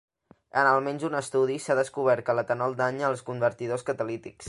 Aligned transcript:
En 0.61 0.69
almenys 0.69 1.05
un 1.09 1.17
estudi, 1.19 1.59
s'ha 1.67 1.77
descobert 1.81 2.27
que 2.31 2.37
l'etanol 2.39 2.77
danya 2.83 3.09
els 3.15 3.27
convertidors 3.31 3.91
catalítics. 3.93 4.39